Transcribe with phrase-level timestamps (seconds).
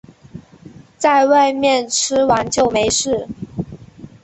[0.97, 3.27] 在外面吃完就没事